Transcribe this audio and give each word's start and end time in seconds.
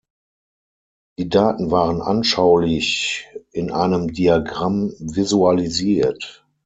Die 1.19 1.29
Daten 1.29 1.69
waren 1.69 2.01
anschaulich 2.01 3.27
in 3.51 3.69
einem 3.71 4.11
Diagramm 4.11 4.93
visualisiert. 4.97 6.43